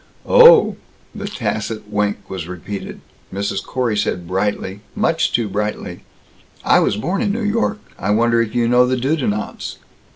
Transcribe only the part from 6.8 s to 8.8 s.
born in New York. I wonder if you